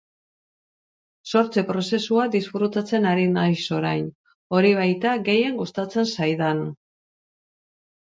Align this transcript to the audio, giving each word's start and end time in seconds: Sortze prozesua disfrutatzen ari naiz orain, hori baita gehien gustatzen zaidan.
Sortze 1.31 1.63
prozesua 1.67 2.25
disfrutatzen 2.37 3.07
ari 3.11 3.29
naiz 3.37 3.61
orain, 3.83 4.11
hori 4.59 4.75
baita 4.83 5.15
gehien 5.31 5.63
gustatzen 5.65 6.13
zaidan. 6.19 6.69